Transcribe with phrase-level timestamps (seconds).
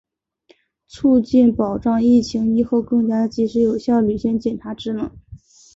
[0.87, 5.11] 促进、保障疫期、疫后更加及时有效履行检察职能